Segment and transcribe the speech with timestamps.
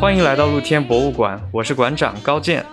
[0.00, 2.64] 欢迎来到露天博物馆，我是馆长高健。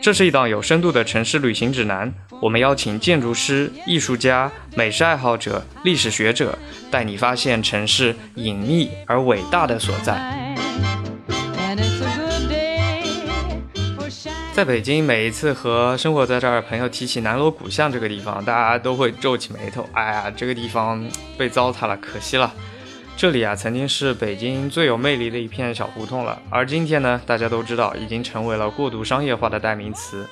[0.00, 6.58] 这是一档有深度的城市旅行指南，我们邀请建筑师、艺术家、美食爱好者、历史学者，
[6.90, 10.56] 带你发现城市隐秘而伟大的所在。
[14.52, 19.88] 在北京，每一次和生活在这儿的朋友提起南锣鼓巷这个地方，大家都会皱起眉头。
[19.92, 21.02] 哎呀，这个地方
[21.38, 22.52] 被糟蹋了，可惜了。
[23.16, 30.26] 这里啊，曾经是北京最有魅力的一片小胡同了，而今天呢，大家都知道，已经成为了过度商业化的代名词。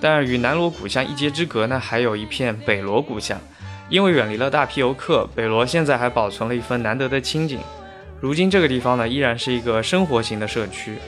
[0.00, 3.40] 但与南锣鼓巷一街之隔呢，还有一片北锣鼓巷。
[3.88, 7.60] 因为远离了大批游客，北锣现在还保存了一份难得的清静。
[8.20, 10.98] 如今这个地方呢，依然是一个生活型的社区。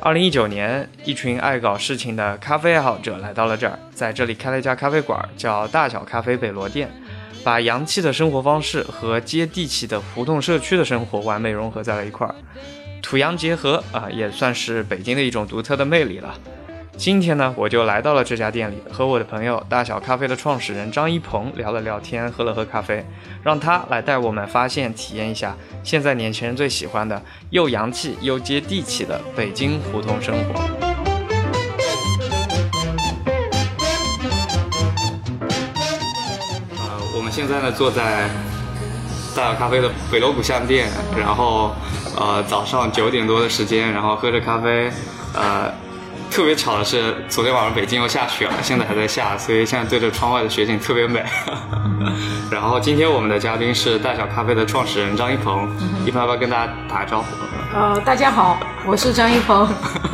[0.00, 6.88] 二零一九年，一群爱搞事情的咖啡爱好者来到了这儿，在这里开了一家咖啡馆，叫大小咖啡北罗店。
[7.44, 12.34] 把洋气的生活方式和接地气的胡同社区的生活完美融合在了一块儿，
[13.02, 16.34] 土洋结合啊，也算是北京的一种独特的魅力了。
[16.98, 23.06] 今天呢，我就来到了这家店里，和我的朋友大小咖啡的创始人张一鹏聊了聊天，喝了喝咖啡，
[23.44, 30.60] 让他来带我们发现、体验一下现在年轻人最喜欢的又洋气又接地气的北京胡同生活。
[36.72, 38.28] 呃，我们现在呢，坐在
[39.36, 41.70] 大小咖啡的北锣鼓巷店，然后
[42.16, 44.90] 呃早上九点多的时间，然后喝着咖啡，
[45.34, 45.72] 呃
[46.30, 51.24] 特别巧的是，昨天晚上北京又下雪了，现在还在下，所以现在对着窗外的雪景特别美。
[52.50, 55.68] 然后今天我们的嘉宾是大小咖啡的创始人张一鹏，
[56.06, 57.26] 一鹏要不要跟大家打个招呼？
[57.74, 59.68] 呃，大家好，我是张一鹏。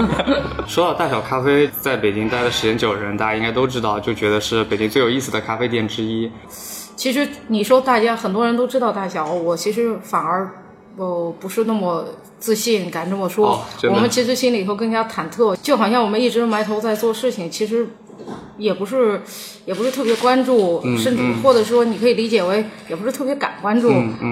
[0.67, 6.31] 说到大小咖啡，在北京待的时间久的人，大家应该都知道，就觉得是北京最有意思的咖啡店之一。
[6.97, 10.49] 其实你说大家很多人都知道大小，我其实反而
[10.97, 12.05] 不不是那么
[12.39, 13.61] 自信，敢这么说。
[13.85, 17.87] 我们其实心里头更加忐忑，就好像我们一直埋头在做事情，其实
[18.57, 19.21] 也不是
[19.65, 23.89] 也不是特别关注，甚至或者说你可以理解为也不是特别敢关注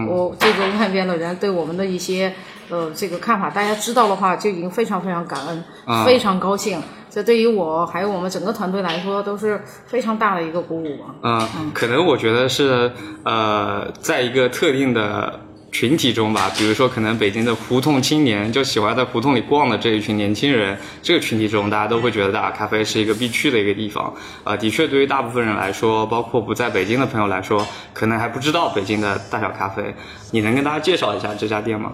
[0.08, 2.32] 我这个外边的人对我们的一些
[2.68, 3.50] 呃这个看法。
[3.50, 5.64] 大家知道的话，就已经非常非常感恩，
[6.04, 6.80] 非常高兴。
[7.10, 11.46] 这对于我还有我们整个团队来说都是非常大的一个鼓舞啊！
[11.58, 12.90] 嗯，可能我觉得是
[13.22, 15.40] 呃，在一个特定的
[15.72, 24.12] 群体中吧，比如说可能北京的胡同青年，就喜欢在胡同里逛的这一群年轻人，这个群体中，大家都会觉得大咖啡是一个必去的一个地方。
[24.44, 29.94] 呃，的确，对于大部分人来说，包括不在北京的朋友来说，可能还不知道北京的大小咖啡。
[30.30, 31.92] 你能跟大家介绍一下这家店吗？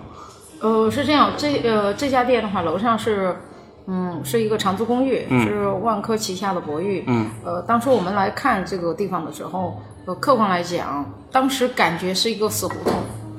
[0.61, 3.37] 呃，是这样，这呃这家店的话，楼上是。
[3.91, 7.03] 嗯，是一个长租公寓，是万科旗下的博裕。
[7.07, 12.93] 嗯，呃，当初我们来看这个地方的时候，呃，客观来讲，当时感觉是一个死胡同。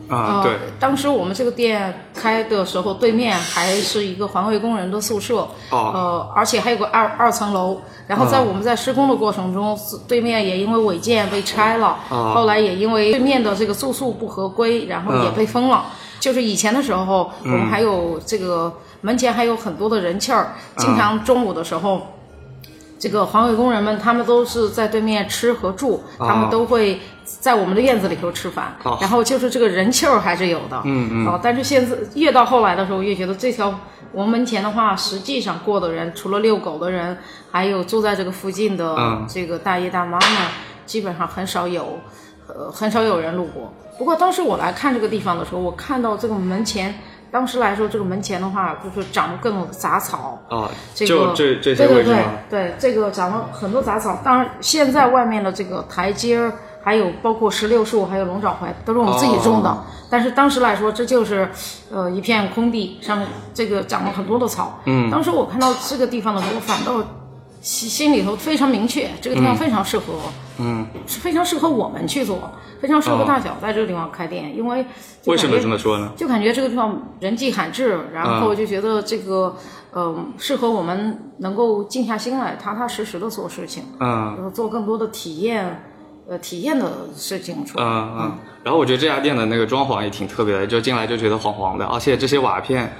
[0.09, 0.53] 啊，对。
[0.79, 5.47] 当时我们这个店开的时候，对面还是一个环卫工人的宿舍。
[5.69, 5.91] 哦。
[5.93, 7.79] 呃，而且还有个二二层楼。
[8.07, 9.77] 然后在我们在施工的过程中，
[10.07, 11.97] 对面也因为违建被拆了。
[12.09, 12.33] 啊。
[12.33, 15.85] 后来也因为对面的这个住宿不合规，然后也被封了。
[16.19, 18.73] 就是以前的时候，我们还有这个。
[19.01, 22.05] 门前还有很多的人气儿，经常中午的时候，
[22.99, 30.81] 这个环卫工人们他们都是在对面吃和住，他们都会在我们的院子里头吃饭，然后就是这个人气儿还是有的。
[30.83, 31.25] 嗯嗯。
[31.25, 33.73] 哦，但是现在越到后来的时候，越觉得这条
[34.11, 37.17] 我们门前的话，实际上过的人，除了遛狗的人，
[37.49, 38.97] 还有住在这个附近的
[39.29, 40.29] 这个大爷大妈们，
[40.85, 41.99] 基本上很少有，
[42.47, 43.73] 呃，很少有人路过。
[43.97, 46.93] 不过当时我来看这个地方的时候，我看到这个门前。
[47.31, 54.19] 当时来说，这个门前的话，就是长了各种杂草啊，这个这这些对对对对，这个长了很多杂草。
[54.23, 56.53] 当然，现在外面的这个台阶儿，
[56.83, 59.77] 还有包括石榴树，还有龙爪槐，都是我们自己种的。
[60.09, 61.49] 但是当时来说，这就是
[61.91, 64.79] 呃一片空地，上面这个长了很多的草。
[64.85, 67.03] 嗯，当时我看到这个地方的时候，反倒。
[67.61, 70.13] 心心里头非常明确，这个地方非常适合，
[70.59, 74.85] 嗯，是非常适合我们去做，非常适合大小在这个地方开店，因为
[75.25, 76.11] 为什么这么说呢？
[76.15, 79.55] 就感觉这个地方人迹罕至，然后就觉得这个，
[79.93, 85.83] 嗯，适合我们能够静下心来，踏踏实实的做事情，嗯，做更多的体验，
[86.29, 88.15] 呃，体验的事情出来，嗯。
[88.19, 88.31] 嗯。
[88.63, 92.91] 然后我觉得这家店的那个装潢也挺特别的，就进来就觉得黄黄的，而且这些瓦片。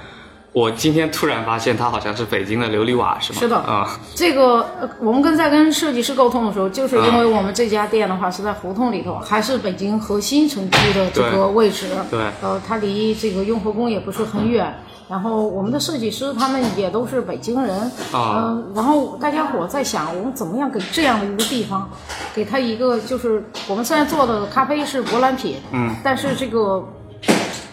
[0.52, 3.38] 我今天突然发现，它好像是北京的琉璃瓦，是吗？
[3.38, 4.66] 是的，啊，这个
[5.00, 14.74] 我们跟在跟设计师沟通的时候，就是因为我们这家店的话是在胡同里头，还是北京核心城区的这个位置，对，呃，它离这个雍和宫也不是很远，
[15.08, 17.78] 然后我们的设计师他们也都是北京人，
[18.12, 18.48] 啊。
[18.48, 21.88] 嗯，然后大家伙在想，我们怎么样给这样的一个地方，
[22.34, 26.84] 给他一个就是我们虽然做的咖啡是舶来品，嗯，但是这个。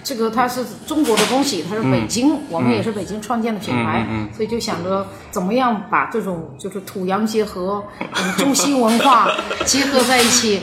[0.07, 4.33] 这个它是中国的东西，它是北京，我们也是北京创建的品牌，嗯嗯。
[4.33, 9.30] 所以就想着怎么样把这种就是土洋结合，嗯，中西文化
[9.68, 10.62] 结合在一起。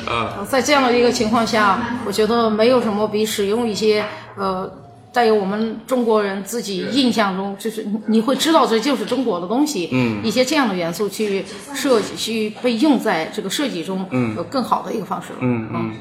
[0.48, 4.02] 在这样的一个情况下，我觉得没有什么比使用一些
[4.38, 4.72] 呃
[5.12, 10.24] 带有我们中国人自己印象中，就是你你会知道这就是中国的东西，嗯。
[10.24, 11.44] 一些这样的元素去
[11.74, 14.34] 设计，去被用在这个设计中，嗯。
[14.36, 15.28] 有更好的一个方式。
[15.40, 15.68] 嗯。
[15.70, 15.92] 嗯，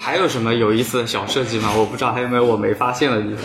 [0.00, 1.70] 还有什么有意思的小设计吗？
[1.76, 3.44] 我不知道还有没有我没发现的地方。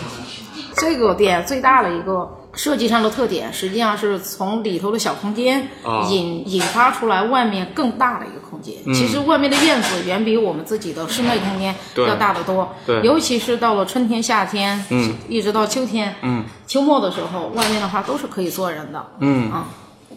[0.78, 8.74] 这个店最大的一个设计上的特点，实际上是从里头的小空间啊引、引发出来外面更大的一个空间。
[8.94, 12.74] 其实外面的院子远比我们自己的室内空间要大得多。
[12.86, 19.06] 对尤其是到了春天、夏天，嗯，一直到秋天，嗯，秋末的时候，外面的话都是可以坐人的。
[19.20, 19.68] 嗯啊，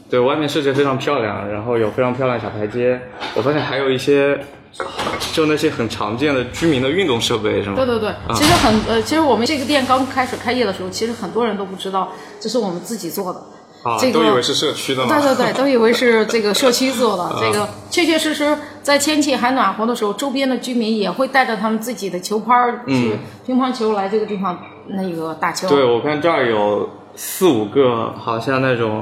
[0.10, 3.00] 对外面设计非常漂亮，然后有非常漂亮的小台阶。
[3.36, 4.38] 我发现还有一些，
[5.34, 7.76] 就那些很常见的居民的运动设备，是吗？
[7.76, 13.42] 对对对，其实很呃，其实我们这个店刚开始开业的时候，其实很多人都不知道这是我们自己做的。
[13.82, 15.22] 啊，这个都以为是社区的吗。
[15.22, 17.34] 对对对， 都以为是这个社区做的。
[17.40, 25.70] 这个确确实实，在天气还暖和的时候，周边的居民也会带着他们自己的球拍儿、去乒乓球来这个地方那个打球。
[25.70, 29.02] 对，我看这儿有四五个，好像那种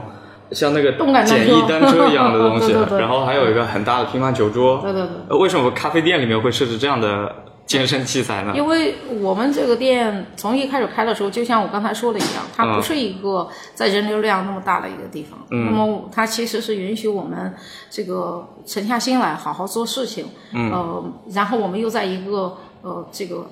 [0.51, 0.91] 像那个
[1.25, 4.79] 简易单车一样的东西， 对对对然后还有一个很大的乒乓球桌。
[4.81, 7.33] 对对对呃为什么咖啡店里面会设置这样的
[7.65, 8.53] 健身器材呢？
[8.55, 15.38] 因为我们这个店从一开始开的时候，就像我刚才说的一样，它嗯不是一个在人流量那么大的一个地方。
[15.51, 17.53] 嗯那么它其实是允许我们
[17.89, 20.27] 这个沉下心来好好做事情。
[20.53, 21.03] 嗯呃，
[21.33, 23.45] 然后我们又在一个呃这个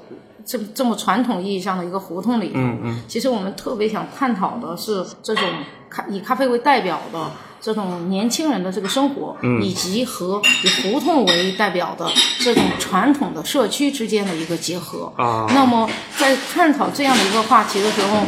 [0.46, 2.54] 这这么传统意义上的一个胡同里头。
[2.56, 5.44] 嗯嗯其实我们特别想探讨的是这种
[5.90, 7.32] 咖以咖啡为代表的。
[7.62, 12.08] 这种年轻人的这个生活，嗯以及和以胡同为代表的
[12.38, 18.20] 这种传统的社区之间的一个结合，啊那么在探讨这样的一个话题的时候，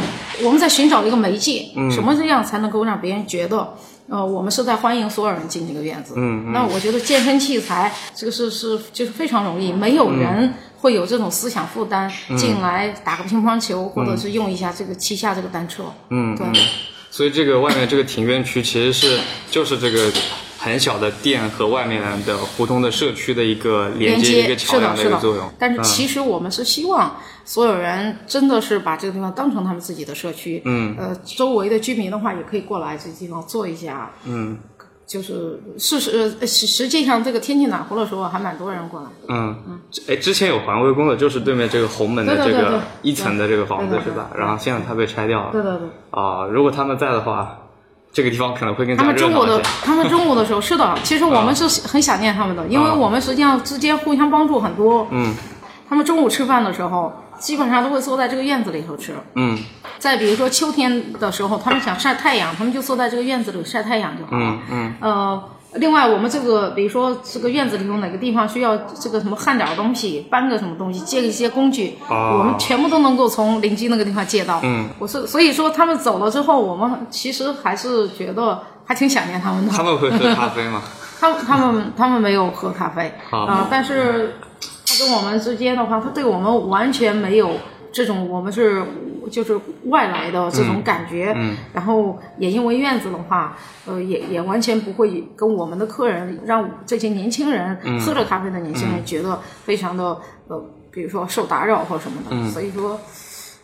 [0.42, 3.74] 我们在寻找一个媒介，嗯什么这样才能够让别人觉得，
[4.08, 6.14] 呃，我们是在欢迎所有人进这个院子。
[6.16, 15.84] 嗯嗯那我觉得健身器材这个是是就是非常容易，没有嗯人会有这种思想负担，进来打个乒乓球，或者是用一下这个旗下这个单车。
[16.10, 16.46] 嗯对
[17.10, 19.18] 所以这个外面这个庭院区其实是
[19.50, 20.12] 就是这个
[20.58, 25.48] 很小的店和外面的胡同的社区的一个连连接一个桥梁是的，一个作用。
[25.58, 30.60] 但是嗯其实我们是希望所有人真的是把这个地方当成他们自己的社区。
[30.64, 34.10] 嗯呃，周围的居民的话也可以过来这地方坐一下。
[34.24, 34.58] 嗯
[35.06, 39.06] 就是事实呃实实际上这个天气暖和的时候还蛮多人过来。
[39.28, 39.56] 嗯，
[40.06, 44.30] 哎，之前有环卫工的，就是对面这个红门的这个一层的这个房子是吧？
[44.36, 45.52] 然后现在它被拆掉了。
[45.52, 45.88] 对对对。
[46.10, 47.58] 啊，如果他们在的话，
[48.18, 55.06] 这个地方可能会更他们中午的他们中午的时候是的， 其实我们是很想念他们的，因为我们实际上之间互相帮助很多。
[55.12, 55.32] 嗯
[55.88, 59.14] 他们中午吃饭的时候，基本上都会坐在这个院子里头吃。
[59.36, 59.56] 嗯
[60.00, 64.38] 再比如说秋天的时候，他们想晒太阳，他们就坐在这个院子里晒太阳就好了。
[64.42, 65.42] 嗯嗯呃，
[65.74, 74.60] 另外我们这个，比如说这个院子里头哪个地方需要这个什么焊点儿东西，搬个什么东西，借一些工具，哦我们全部都能够从邻居那个地方借到。
[74.62, 79.72] 嗯，我是所以说他们走了之后，我们其实还是觉得还挺想念他们的。
[79.72, 80.82] 他们会喝咖啡吗？
[81.20, 84.36] 他们他们他们没有喝咖啡好啊、但是
[84.86, 87.50] 他跟我们之间的话，他对我们完全没有
[87.92, 88.82] 这种我们是
[89.30, 93.56] 就是外来的这种感觉，嗯然后也因为院子的话，
[93.86, 100.16] 呃，也也完全不会跟我们的客人让这些年轻人、嗯喝着咖啡的年轻人觉得非常的
[100.48, 102.98] 呃，比如说受打扰或什么的，所以说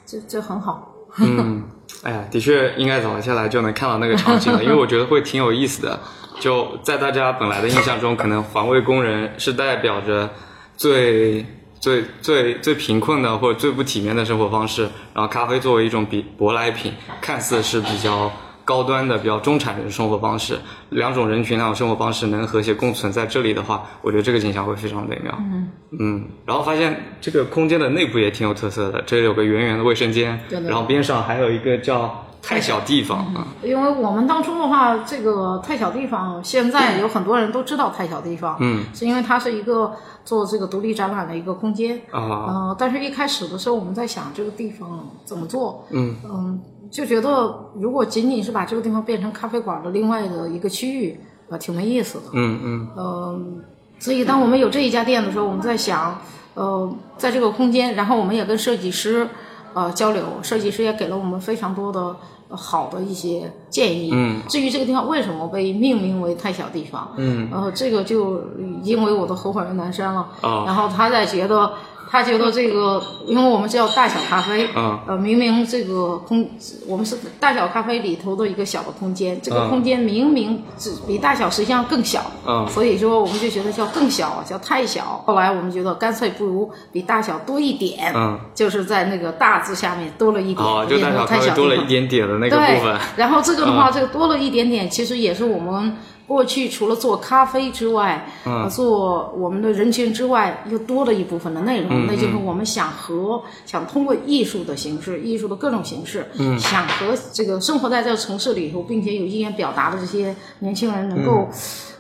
[0.07, 0.91] 这这很好。
[1.19, 1.63] 嗯，
[2.03, 6.01] 哎呀，的确应该走下来就能看到那个场景了， 因为我觉得会挺有意思的。
[6.41, 10.29] 就在大家本来的印象中，可能环卫工人是代表着
[10.77, 11.47] 最
[11.85, 18.33] 最最最贫困的或者最不体面的生活方式，然后咖啡作为一种比舶来品，看似是比较
[18.65, 25.39] 高端的、比较中产的生活方式，两种人群、两种生活方式能和谐共存在这里的话，我觉得这个景象会非常美妙。
[25.39, 25.69] 嗯
[26.01, 39.93] 嗯，然后发现这个空间的内部也挺有特色的，这里有个圆圆的卫生间，然后边上还有一个叫太小地方啊，因为我们当初的话，这个太小地方，现在有很多人都知道太小地方，嗯，是因为它是一个
[40.25, 46.15] 做这个独立展览的一个空间，啊，呃，但是一开始的时候我们在想这个地方怎么做，嗯。
[46.25, 46.61] 嗯，
[46.91, 52.89] 就觉得如果仅仅是把这个地方变成咖啡馆的另外的一个区域，呃，挺没意思的，嗯嗯。
[52.97, 53.65] 嗯，
[53.99, 56.21] 所以当我们有这一家店的时候，我们在想，
[56.55, 59.27] 呃，在这个空间，然后我们也跟设计师，
[59.75, 62.17] 呃交流，设计师也给了我们非常多的
[62.49, 64.11] 好的一些建议。
[64.13, 68.43] 嗯，至于这个地方为什么被命名为太小地方，嗯，然后，这个就
[68.83, 71.71] 因为我的合伙人南山了，哦然后他在觉得。
[72.15, 76.49] 他觉得这个，因为我们叫大小咖啡，嗯呃，明明这个空，
[76.87, 85.21] 我们是大小咖啡里头的一个小的空间，这个嗯空间明明只比大小实际上更小，嗯所以说我们就觉得叫更小，叫太小。
[85.27, 106.27] 后来我们觉得干脆不如比大小多一点，嗯，就是在那个大字下面多了一点，哦，就大变成小咖啡太小地方多了一点点的那个对部分，，然后这个的话，这个多了一点点，其实也是我们过去除了做咖啡之外，呃做我们的人群之外，又多了一部分的内容，那就是我们想和想通过艺术的形式，艺术的各种形式，
[106.59, 111.49] 想和这个生活在这个城市里头，并且有意愿表达的这些年轻人能够。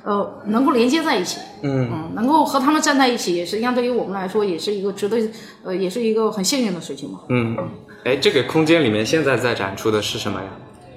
[0.07, 5.17] 呃，能够连接在一起，嗯能够和他们站在一起，实际上对于我们来说也是一个值得，
[5.63, 7.21] 呃，也是一个很幸运的事情嘛。
[7.31, 7.57] 嗯，
[8.05, 10.49] 哎，这个空间里面现在在展出的是什么呀？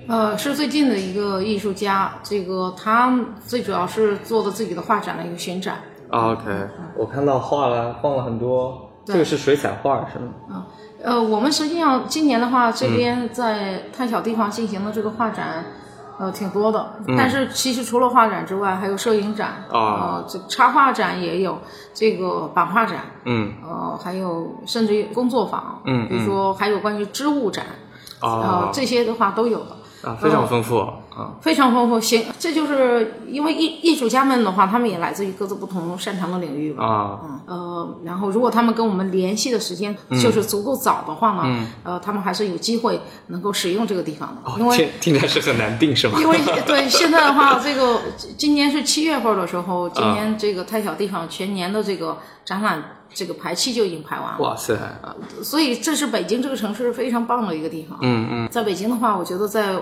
[0.07, 3.13] 呃，是最近的一个艺术家，这个他
[3.45, 5.75] 最主要是做的自己的画展的一个巡展。
[6.09, 6.43] 啊 OK，
[6.95, 10.31] 我看到画了，放了很多，这个是水彩画是吗？
[10.49, 10.67] 啊
[11.03, 15.65] 呃，我们实际上今年的话，这边在太小地方进行的这个画展，
[16.17, 16.93] 呃，挺多的。
[17.17, 19.75] 但是其实除了画展之外，还有摄影展，啊
[20.23, 21.59] 呃，这插画展也有，
[21.93, 27.65] 这个版画展，嗯，呃，还有甚至于工作坊，嗯比如说还有关于织物展，
[28.21, 29.76] 呃哦，，这些的话都有的。
[30.03, 36.85] 啊，非常丰富啊，非常丰富，行，这就是因为艺艺术家们的话，他们也来自于各自不同擅长的领域吧。
[36.85, 46.19] 啊，嗯，呃，然后如果他们跟我们联系的时间就是足够早的话呢，呃，他们还是有机会能够使用这个地方的，因为听听起来是很难定是吗？
[46.19, 46.37] 因为
[46.67, 47.99] 对现在的话，这个
[48.37, 52.83] 今年是七月份的时候，今年这个太小地方全年的这个展览
[53.13, 54.77] 这个排期就已经排完了，哇塞，
[55.43, 57.97] 所以这是北京这个城市非常棒的一个地方。
[58.01, 59.75] 嗯嗯，在北京的话，我觉得在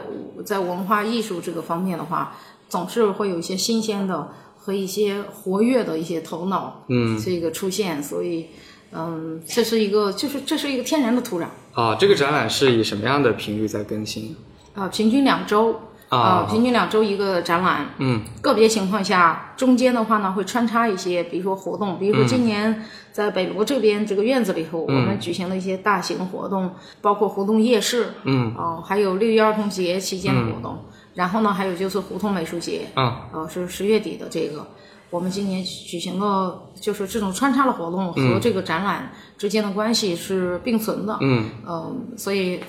[0.46, 2.36] 在文化艺术这个方面的话，
[2.70, 8.48] 总是会有一些新鲜的和一些活跃的一些头脑，嗯，这个出现，所以，
[8.91, 11.46] 嗯，这是一个就是这是一个天然的土壤。
[11.74, 14.36] 啊，这个展览是以什么样的频率在更新？
[14.74, 15.79] 啊、平均两周
[16.15, 30.77] 啊平均两周一个展览，嗯，个别情况下，中间的话呢会穿插一些，比如说活动，比如说今年在北罗这边这个院子里头，我们举行了一些大型活动，包括活动夜市，嗯，哦、还有六一儿童节期间的活动，
[31.13, 34.67] 然后呢，还有就是胡同美术节，嗯，呃，是十月底的这个。
[35.09, 42.59] 我们今年举行的，就是这种穿插的活动和这个展览之间的关系是并存的，嗯，嗯、所以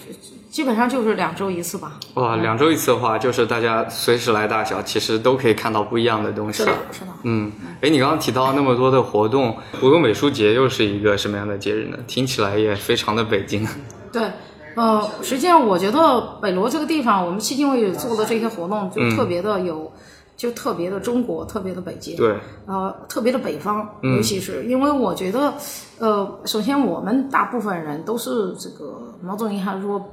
[0.50, 1.98] 基本上就是两周一次吧。
[2.14, 6.58] 哇，两周一次的话，就是大家随时来大小，其实都可以看到不一样的东西。
[6.58, 7.08] 是的，是的。
[7.24, 7.50] 嗯，
[7.80, 11.98] 哎，你刚刚提到那么多的活动，胡同美术节又是一个什么样的节日呢？
[12.06, 13.66] 听起来也非常的北京。
[14.12, 14.30] 对，
[14.76, 19.90] 呃，实际上我觉得北罗这个地方，我们迄今为止做的这些活动，就特别的有，
[20.36, 25.54] 就特别的中国，特别的北京，对，呃，特别的北方，尤其是因为我觉得，
[25.98, 30.12] 呃，首先我们大部分人都是这个毛总银行说。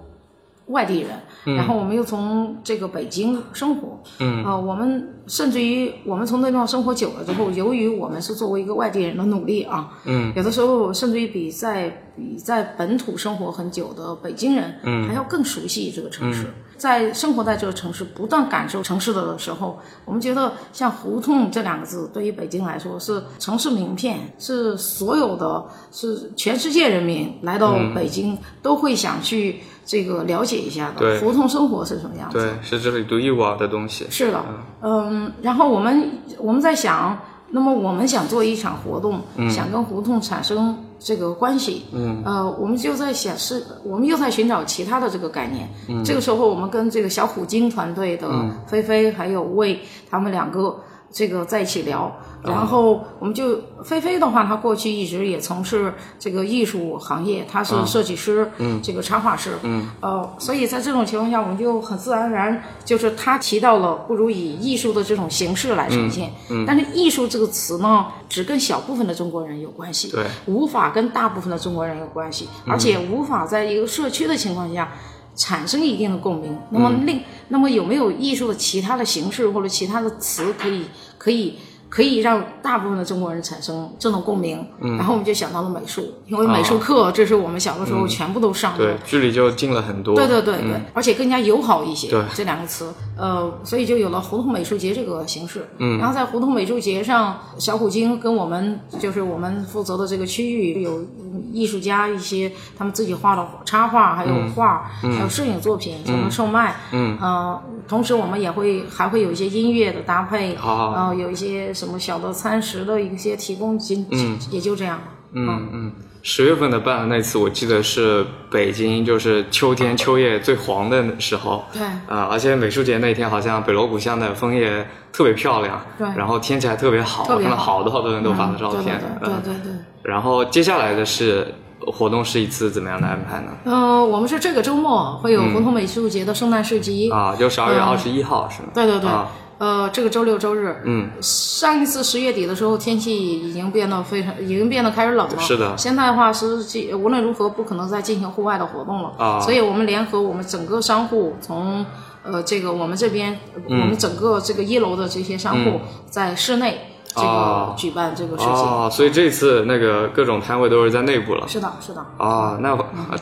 [0.67, 16.45] 外地人，然后我们又从这个北京生活，嗯，呃，我们甚至于我们从那地方生活久了之后，由于我们是作为一个外地人的努力啊，嗯，有的时候甚至于比在比在本土生活很久的北京人，嗯，还要更熟悉这个城市。
[16.83, 25.63] 在生活在这个城市，不断感受城市的时候，我们觉得像胡同这两个字，对于北京来说是城市名片，是所有的，
[25.93, 32.37] 是全世界人民来到北京、都会想去这个了解一下的对胡同生活是什么样子。
[32.37, 34.05] 对，是这里独一无二的东西。
[34.09, 34.43] 是的，
[34.81, 37.17] 嗯，然后我们我们在想，
[37.55, 45.69] 那么我们想做一场活动，想跟胡同产生这个关系，嗯，呃，我们就在显示，我们又在寻找其他的这个概念。
[45.87, 48.27] 嗯，这个时候我们跟这个小虎鲸团队的
[48.65, 49.79] 菲菲还有魏
[50.09, 50.75] 他们两个
[51.13, 74.91] 这个在一起聊，然后我们就菲菲的话，她过去一直也从事这个艺术行业，她是设计师，嗯，这个插画师，嗯，呃，所以在这种情况下，我们就很自然而然，就是她提到了不如以艺术的这种形式来呈现，嗯，但是艺术这个词呢，只跟小部分的中国人有关系，对，无法跟大部分的中国人有关系，而且无法在一个社区的情况下。
[75.35, 80.85] 产生一定的共鸣，那么另、那么有没有艺术的其他的形式或者其他的词可以
[81.23, 81.53] 可以
[81.93, 84.65] 可以让大部分的中国人产生这种共鸣。
[84.81, 90.15] 嗯，然后我们就想到了美术，因为美术课这是我们小的时候全部都上的，对，距离就近了很多。
[90.15, 92.09] 对对对对，而且更加友好一些。
[92.09, 95.67] 对，这两个词，呃，所以就有了胡同美术节这个形式。
[95.77, 101.05] 嗯，然后在胡同美术节上，小虎鲸跟我们就是我们负责的这个区域有
[101.51, 106.75] 艺术家一些他们自己画的插画，还有画，还有摄影作品，才能售卖。
[106.91, 111.71] 嗯，呃，同时我们也会还会有一些音乐的搭配，然后有一些。
[111.83, 114.07] 什么小的餐食的一些提供，仅
[114.49, 114.97] 也就这样。
[115.33, 121.65] 嗯嗯，十月份的办的那次，我记得是北京，就是秋天秋叶最黄的时候。
[121.73, 121.81] 对。
[121.83, 125.83] 啊，而且美术节那天好像北锣鼓巷的枫叶特别漂亮。
[125.97, 126.07] 对。
[126.15, 129.01] 然后天气还特别好，我看到好多好多人都发了照片。
[129.19, 129.73] 对对对。
[130.03, 131.45] 然后接下来的是
[131.79, 133.51] 活动是一次怎么样的安排呢？
[133.65, 137.11] 嗯，我们是这个周末会有胡同美术节的圣诞市集。
[137.11, 138.69] 啊，就十二月二十一号是吗？
[138.73, 139.09] 对对对。
[139.57, 145.39] 呃，这个周六周日，嗯，上一次十月底的时候，天气已经变得非常，已经变得开始冷了。
[145.39, 145.77] 是的。
[145.77, 146.57] 现在的话是
[146.95, 151.85] 无论如何不可能再进行户外的活动了啊，所以我们联合我们整个商户，从
[152.23, 155.79] 呃这个我们这边，我们整个这个一楼的这些商户
[156.09, 156.89] 在室内。
[157.15, 161.47] 这个举办这个事情，哦，所以这次那个各种摊位都是在内部了。
[161.47, 162.03] 是的，是的。
[162.17, 162.75] 啊，那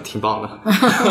[0.03, 0.49] 挺棒的。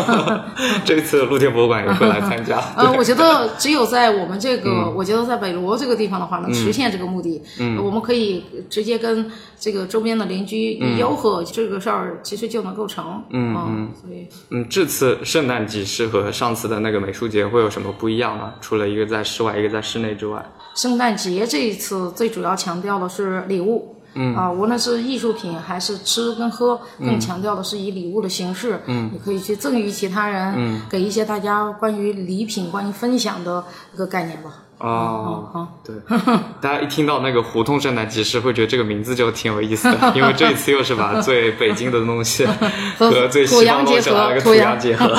[0.83, 2.57] 这次露天博物馆也会来参加。
[2.75, 7.41] 呃，我觉得只有在我们这个，我觉得在北罗这个地方的话，能实现这个目的。
[7.59, 7.83] 嗯。
[7.83, 13.23] 我们可以直接跟这个周边的邻居吆喝这个事儿，其实就能够成。
[13.29, 13.91] 嗯嗯。
[13.99, 18.53] 所以，嗯，这次圣诞集市和上次的那个美术节会有什么不一样吗？
[18.59, 20.43] 除了一个在室外，一个在室内之外。
[20.73, 24.35] 圣诞节这一次最主要强调的是礼物，嗯。
[24.35, 33.63] 啊，无论是艺术品还是吃跟喝，更强调的是以礼物的形式，嗯，你可以去赠予其他人，嗯，给一些大家关于礼品、关于分享的
[33.93, 34.51] 一个概念吧。
[34.83, 35.95] 哦，好，对，
[36.59, 42.47] 大家一听到那个胡同圣诞集市，会觉得这个名字就挺有意思的， 因为这一次又是把最北京的东西
[42.97, 45.15] 和最西方东西那个土洋结合，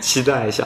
[0.00, 0.64] 期待一下。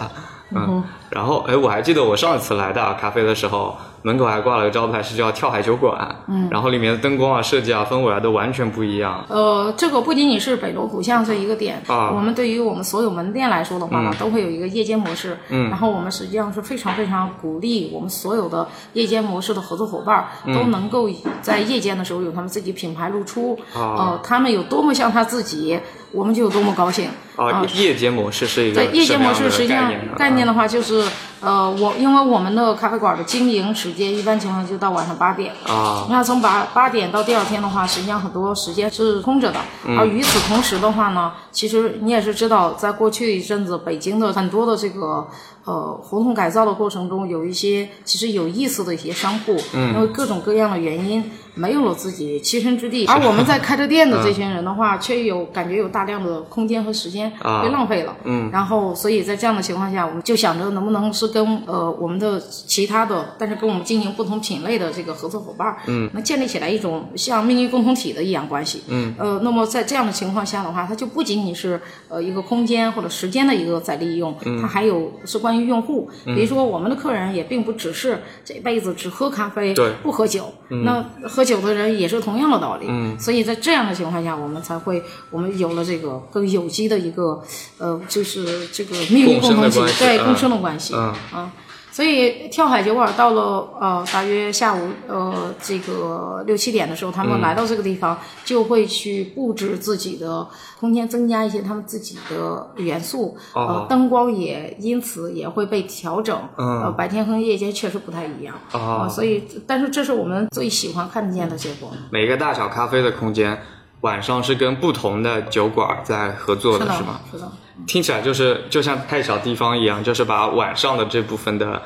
[0.54, 3.76] 嗯，然后哎，我还记得我上一次来大咖啡的时候。
[4.04, 6.12] 门口还挂了个招牌，是叫跳海酒馆。
[6.26, 9.24] 嗯，然后里面的灯光啊、设计啊、氛围啊都完全不一样。
[9.28, 15.38] 呃，这个不仅仅是北锣鼓巷这一个点啊，我们对于我们所有门店来说的话呢，都会有一个夜间模式。
[15.50, 21.08] 嗯，然后我们实际上是非常非常鼓励我们所有的夜间模式的合作伙伴都能够
[21.40, 23.56] 在夜间的时候有他们自己品牌露出。
[23.72, 25.78] 啊，呃，他们有多么像他自己，
[26.10, 27.08] 我们就有多么高兴。
[27.36, 31.01] 啊，夜间模式是一个夜间模式实际上概念的话就是。
[31.40, 36.06] 呃，我因为我们的咖啡馆的经营时间一般情况就到晚上八点啊。
[36.08, 39.58] 那从八八点到第二天的话，实际上很多时间是空着的。
[39.98, 45.28] 而与此同时的话呢，其实你也是知道，在过去一阵子，北京的很多的这个。
[45.64, 53.06] 呃，胡同改造的过程中，有一些其实有意思的一些商户，因为各种各样的原因，没有了自己栖身之地。
[53.06, 57.30] 而我们在开着店的这些人的话， 却有感觉有大量的空间和时间
[57.62, 58.16] 被浪费了。
[58.24, 68.82] 嗯，然后所以在这样的情况下，我们就想着能不能是跟呃我们的其他的，但是跟我们经营不同品类的这个合作伙伴，嗯，能建立起来一种像命运共同体的一样关系。
[68.88, 75.52] 嗯，呃，那么在这样的情况下的话，它就不仅仅是呃一个空间或者时间的一个再利用，它还有是关。
[75.52, 80.50] 关于用户，比如说我们的客人也并不只是这辈子只喝咖啡，不喝酒。
[80.82, 82.86] 那喝酒的人也是同样的道理。
[83.18, 87.42] 所以在这样的情况下，我们才会我们有了这个更有机的一个
[87.78, 90.94] 呃，就是这个命运共同体，对共生的关系。
[90.94, 91.52] 啊。
[91.92, 100.48] 所以跳海酒馆到了呃大约下午呃这个六七点的时候，他们来到这个地方就会去布置自己的
[100.80, 111.90] 空间，增加一些他们自己的元素，呃灯光也因此也会被调整，呃白天和夜间确实不太一样啊，所以但是这是我们最喜欢看见的结果。
[112.10, 113.60] 每个大小咖啡的空间。
[114.02, 117.20] 晚上是跟不同的酒馆在合作的是吗？
[117.30, 117.52] 是的，
[117.86, 121.82] 听起来就是就像太小地方一样，就是把晚上的这部分的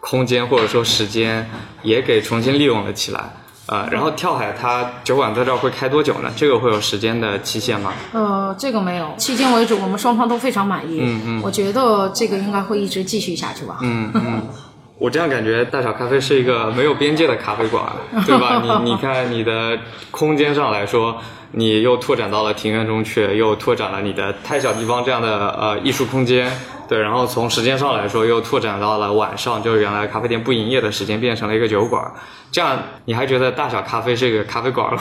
[0.00, 1.48] 空间或者说时间
[1.82, 3.20] 也给重新利用了起来。
[3.66, 6.30] 呃，然后跳海它酒馆在这儿会开多久呢？
[6.36, 7.92] 这个会有时间的期限吗？
[8.12, 11.00] 呃，这个没有，迄今为止我们双方都非常满意。
[11.02, 13.78] 嗯嗯，我觉得这个应该会一直继续下去吧。
[13.82, 14.42] 嗯嗯。
[14.98, 17.84] 我这样感觉，大小咖啡是一个没有边界的咖啡馆，
[18.26, 18.62] 对吧？
[18.82, 19.78] 你你看，你的
[20.10, 21.18] 空间上来说，
[21.52, 26.50] 你又拓展到了庭院中去，又拓展了你的太小地方这样的呃艺术空间，
[26.88, 26.98] 对。
[26.98, 32.02] 然后从时间上来说，又拓展到了晚上，就是原来咖啡店不营业的时间变成了一个酒馆。
[32.50, 35.00] 这样你还觉得大小咖啡是一个咖啡馆吗？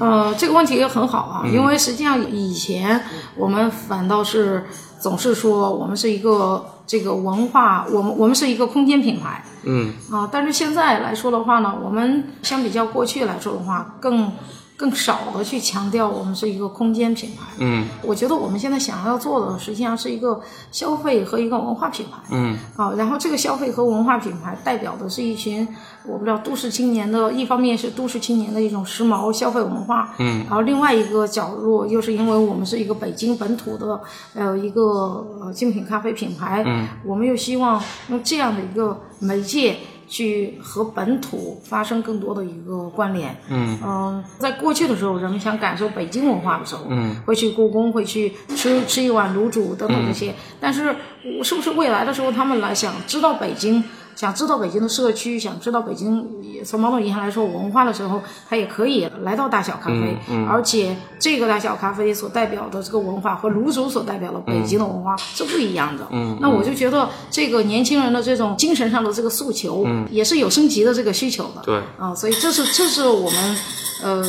[0.00, 3.00] 呃，这个问题也很好啊，因为实际上以前
[3.36, 4.64] 我们反倒是
[4.98, 6.64] 总是说我们是一个。
[6.88, 9.92] 这个文化，我们我们是一个空间品牌，嗯。
[10.10, 14.32] 啊，但是现在来说的话呢，我们相比较过去来说的话，更
[14.78, 17.42] 更少的去强调我们是一个空间品牌。
[17.58, 22.18] 嗯我觉得我们现在想要做的，实际上是一个消费和一个文化品牌。
[22.30, 25.66] 嗯啊，然后这个消费和文化品牌代表的是一群
[26.06, 34.00] 我不知道都市青年的，一方面是都市青年的一种时髦消费文化，嗯，然后另外一个角落又是因为我们是一个北京本土的
[34.34, 39.78] 呃一个呃精品咖啡品牌，嗯，我们又希望用这样的一个媒介。
[40.08, 43.78] 去和本土发生更多的一个关联，嗯。
[43.84, 50.34] 嗯，在过去的时候，人们想感受北京文化的时候，嗯，会去故宫，会去吃吃一碗卤煮等等这些。
[50.60, 50.96] 但是，
[51.42, 53.84] 是不是未来的时候，他们来想知道北京，
[54.18, 56.26] 想知道北京的社区，想知道北京
[56.64, 60.18] 从某种意义上来说文化的时候，他也可以来到大小咖啡。
[60.28, 66.04] 嗯而且，这个大小咖啡所代表的这个文化和泸州所代表的北京的文化是不一样的。
[66.10, 71.62] 嗯，那我就觉得这个年轻人的这种精神上的这个诉求，也是有升级的这个需求的。
[71.64, 73.56] 对啊，所以这是这是我们，
[74.02, 74.24] 呃，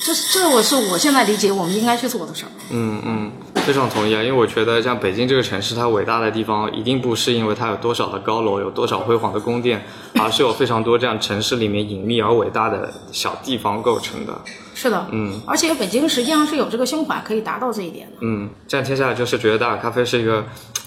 [0.00, 2.50] 这是这我是我现在理解我们应该去做的事儿。
[2.70, 3.30] 嗯嗯，
[3.68, 14.32] 非常同意啊，因为我觉得像北京这个城市，它伟大的地方一定不是因为它有多少的高楼，有多少辉煌的宫殿，而是有非常多这样城市里面隐秘而伟大的小地方构成的。
[14.74, 18.16] 是的，嗯，而且北京实际上是有这个胸怀可以达到这一点的。
[18.22, 20.42] 嗯，这样听下来就是觉得大耳咖啡是一个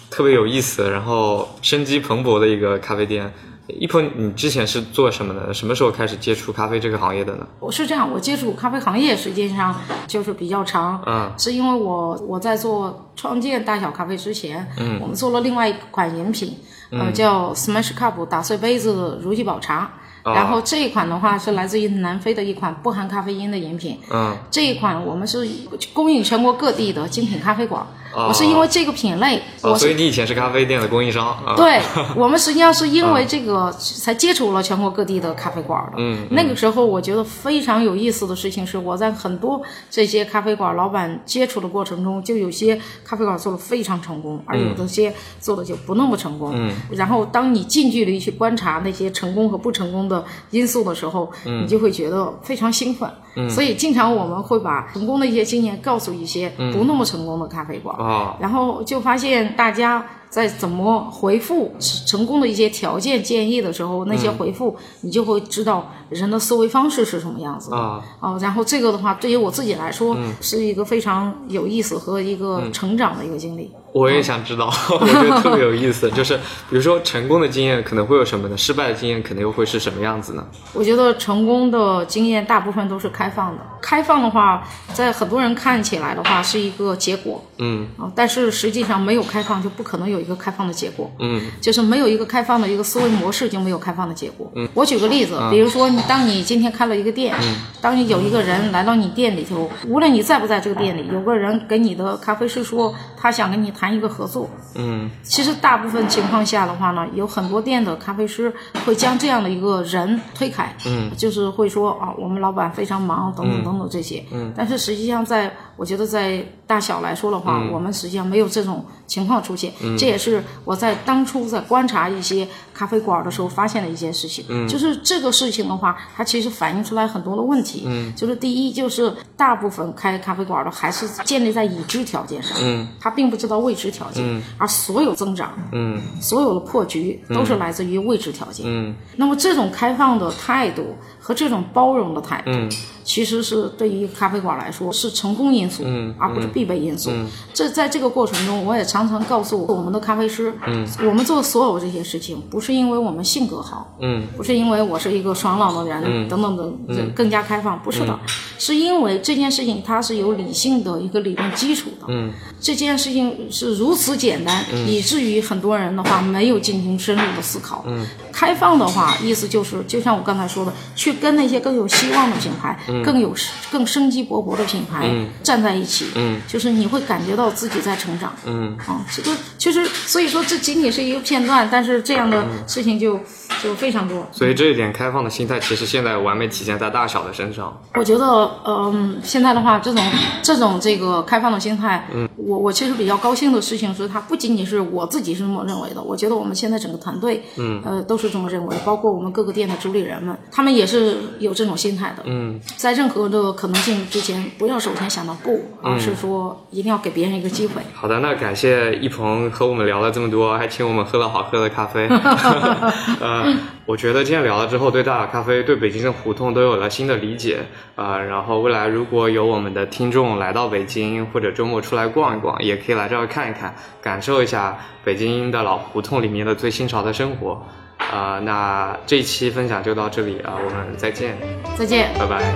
[0.10, 3.32] 特别有意思，然后生机蓬勃的一个咖啡店。
[3.80, 5.54] 一鹏，你之前是做什么的？
[5.54, 7.48] 什么时候开始接触咖啡这个行业的呢？
[7.60, 9.76] 我是这样，我接触咖啡行业实际上
[10.08, 16.58] 就是比较长，嗯是因为我我在做创建大小咖啡之前，嗯我们做了另外一款饮品，
[16.92, 19.94] 呃，叫 Smash Cup 打碎杯子如意宝茶。
[20.24, 25.48] 哦然后这一款的话是来自于南非的一款不含咖啡因的饮品，嗯这一款我们是
[25.94, 27.84] 供应全国各地的精品咖啡馆。
[28.14, 31.56] 哦我是因为这个品类，所以你以前是咖啡店的供应商啊？
[31.56, 31.80] 对
[32.16, 35.94] 我们实际上是因为这个才接触了全国各地的咖啡馆的。
[35.98, 46.52] 嗯那个时候我觉得非常有意思的事情是，我在很多这些咖啡馆老板接触的过程中，就有些咖啡馆做的非常成功，而有的些做的就不那么成功。
[46.54, 46.74] 嗯。
[46.92, 53.10] 然后当你近距离去观察那些成功和不成功的因素的时候，你就会觉得非常兴奋。
[53.36, 53.50] 嗯。
[53.50, 57.96] 所以经常我们会把成功的一些经验告诉一些不那么成功的咖啡馆。
[58.02, 67.78] 哦，然后就发现大家在怎么回复成功的一些条件建议的时候，那些回复你就会知道人的思维方式是什么样子的。
[67.78, 73.72] 啊哦，然后这个的话，对于我自己来说，是一个非常有意思和一个成长的一个经历。
[73.94, 74.72] 我也想知道，
[75.02, 76.10] 我觉得特别有意思。
[76.12, 76.38] 就是
[76.70, 78.58] 比如说成功的经验可能会有什么呢？
[78.58, 80.46] 失败的经验可能又会是什么样子呢？
[80.74, 83.62] 我觉得成功的经验大部分都是开放的。
[83.82, 91.12] 开放的话，在很多人看起来的话是一个结果，嗯啊，但是实际上没有开放就不可能有一个开放的结果。
[91.20, 94.50] 嗯就是没有一个开放的一个思维模式，就没有开放的结果。
[94.56, 97.36] 嗯，我举个例子，比如说你当你今天开了一个店，
[97.82, 104.50] 当你有一个人来到你店里头，无论你在不在这个店里，有个人给你的咖啡师说他想跟你谈一个合作。
[104.76, 105.10] 嗯。
[105.24, 108.54] 其实大部分情况下的话呢，有很多店的咖啡师
[108.86, 136.00] 会将这样的一个人推开，嗯，就是会说啊，我们老板非常忙，等等等等这些，嗯，但是实际上在我觉得在大小来说的话，我们实际上没有这种情况出现，这也是我在当初在观察一些咖啡馆的时候发现的一件事情，嗯，就是这个事情的话，它其实反映出来很多的问题，嗯，就是第一就是大部分开咖啡馆的还是建立在已知条件上，嗯，他并不知道未知条件，嗯，而所有增长，嗯。
[136.22, 138.68] 所有的破局都是来自于未知条件。
[138.70, 138.94] 嗯。
[139.16, 142.70] 那么这种开放的态度和这种包容的态度，嗯
[143.12, 147.12] 其实是对于咖啡馆来说是成功因素，嗯而不是必备因素。
[147.54, 154.26] 这在这个过程中，我也常常告诉我们的咖啡师，嗯，我们做所有这些事情，不是因为我们性格好，嗯。
[154.38, 158.18] 不是因为我是一个爽朗的人，等等的，这更加开放，不是的，
[158.58, 162.06] 是因为这件事情它是有理性的一个理论基础的。
[162.08, 162.32] 嗯。
[162.62, 167.84] 这件事情是如此简单，以至于很多人的话没有进行深入的思考。
[167.88, 173.34] 嗯，开放的话，意思就是，就像我刚才说的，去跟那些更有希望的品牌、更有
[173.72, 175.10] 更生机勃勃的品牌、
[175.44, 176.08] 站在一起。
[176.16, 178.34] 嗯，就是你会感觉到自己在成长。
[178.46, 183.20] 嗯啊，这个其实，所以说这仅仅是一个片段，但是这样的事情就
[183.62, 184.28] 就非常多。
[184.32, 187.82] 所以这一点开放的心态，其实现在完美体现在大小的身上。
[187.96, 190.04] 我觉得，嗯，现在的话，这种
[190.42, 202.24] 这种这个开放的心态，嗯，我我其实比较高兴的事情是，它不仅仅是我自己是这么认为的，我觉得我们现在整个团队，嗯，呃，都是这么认为，包括我们各个店的主理人们，他们也是有这种心态的。
[202.26, 207.80] 嗯在任何的可能性之前，不要首先想到不，而是说一定要给别人一个机会。
[207.94, 212.08] 好的，那感谢一鹏和我们聊了这么多，还请我们喝了好喝的咖啡。
[213.22, 217.60] 呃，我觉得今天聊了之后，对大雅咖啡、对北京的胡同都有了新的理解。
[217.96, 227.64] 啊，然后未来如果有我们的听众来到北京，或者周末出来逛一逛，也可以来这儿看一看，感受一下北京的老胡同里面的最新潮的生活。
[228.12, 231.38] 啊，那这一期分享就到这里啊，我们再见，
[231.78, 232.54] 再见，拜拜。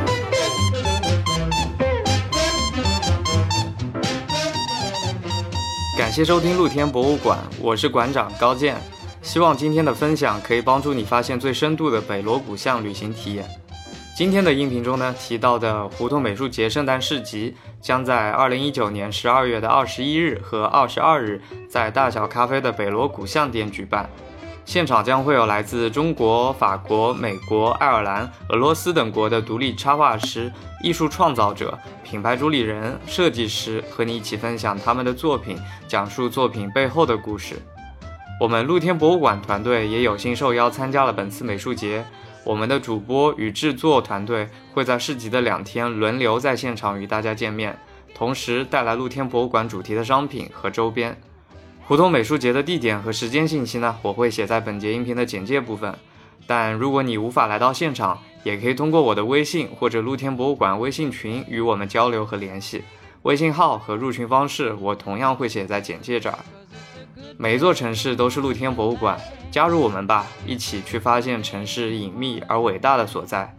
[5.98, 8.76] 感谢收听露天博物馆，我是馆长高健，
[9.22, 13.46] 希望今天的分享可以帮助你发现最深度的北锣鼓巷旅行体验。
[14.18, 24.10] 今天的音频中呢提到的胡同美术节圣诞市集，将在二零一九年十二月的二十一日和二十二日在大小咖啡的北锣鼓巷店举办。
[24.66, 30.52] 现场将会有来自中国、法国、美国、爱尔兰、俄罗斯等国的独立插画师、
[30.84, 35.56] 艺术创造者、品牌主理人、设计师和你一起分享他们的作品，
[35.88, 37.56] 讲述作品背后的故事。
[38.42, 42.04] 我们露天博物馆团队也有幸受邀参加了本次美术节。
[42.44, 47.78] 我们的主播与制作团队会在市集的两天轮流在现场与大家见面，
[48.14, 51.16] 同时带来露天博物馆主题的商品和周边。
[51.88, 55.94] 胡同美术节的地点和时间信息呢，我会写在本节音频的简介部分。
[56.48, 62.84] 但如果你无法来到现场，也可以通过我的微信或者露天博物馆微信群与我们交流和联系。
[63.22, 66.40] 微信号和入群方式我同样会写在简介这儿。
[67.38, 69.20] 每一座城市都是露天博物馆，
[69.52, 73.56] 加入我们吧，一起去发现城市隐秘而伟大的所在。